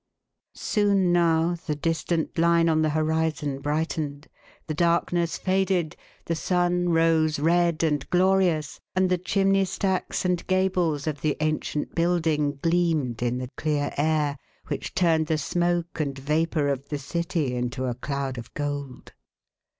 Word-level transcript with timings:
Soon, 0.55 1.13
now, 1.13 1.55
the 1.67 1.75
distant 1.75 2.35
line 2.39 2.67
on 2.69 2.81
the 2.81 2.89
horizon 2.89 3.59
brightened, 3.59 4.27
the 4.65 4.73
darkness 4.73 5.37
faded, 5.37 5.95
the 6.25 6.33
sun 6.33 6.89
rose 6.89 7.37
red 7.37 7.83
and 7.83 8.09
glorious, 8.09 8.79
and 8.95 9.11
the 9.11 9.19
chimney 9.19 9.63
stacks 9.63 10.25
and 10.25 10.47
gables 10.47 11.05
of 11.05 11.21
the 11.21 11.37
ancient 11.39 11.93
building 11.93 12.57
gleamed 12.63 13.21
in 13.21 13.37
the 13.37 13.51
clear 13.57 13.93
air, 13.95 14.37
which 14.69 14.95
turned 14.95 15.27
the 15.27 15.37
smoke 15.37 15.99
and 15.99 16.17
vapour 16.17 16.67
of 16.67 16.89
the 16.89 16.97
city 16.97 17.53
into 17.53 17.85
a 17.85 17.93
cloud 17.93 18.39
of 18.39 18.51
gold. 18.55 19.13